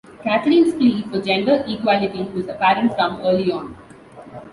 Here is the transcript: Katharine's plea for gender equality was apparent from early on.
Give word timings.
Katharine's 0.23 0.73
plea 0.73 1.03
for 1.03 1.21
gender 1.21 1.63
equality 1.67 2.23
was 2.33 2.47
apparent 2.47 2.93
from 2.95 3.21
early 3.21 3.51
on. 3.51 3.77